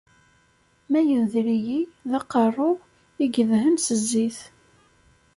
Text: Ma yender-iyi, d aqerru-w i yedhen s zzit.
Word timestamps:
Ma 0.89 0.99
yender-iyi, 1.07 1.79
d 2.09 2.11
aqerru-w 2.19 2.77
i 3.23 3.25
yedhen 3.37 3.75
s 3.79 3.87
zzit. 4.01 4.39